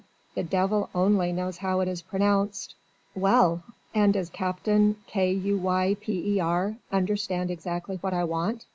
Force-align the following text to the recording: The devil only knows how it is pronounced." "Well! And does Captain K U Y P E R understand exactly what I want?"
The 0.33 0.41
devil 0.41 0.89
only 0.95 1.31
knows 1.31 1.57
how 1.57 1.79
it 1.81 1.87
is 1.87 2.01
pronounced." 2.01 2.73
"Well! 3.13 3.61
And 3.93 4.13
does 4.13 4.31
Captain 4.31 4.95
K 5.05 5.31
U 5.31 5.57
Y 5.59 5.95
P 6.01 6.37
E 6.37 6.39
R 6.39 6.77
understand 6.91 7.51
exactly 7.51 7.97
what 7.97 8.11
I 8.15 8.23
want?" 8.23 8.65